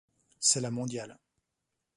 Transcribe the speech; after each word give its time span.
C'est 0.39 0.61
la 0.61 0.71
mondiale. 0.71 1.19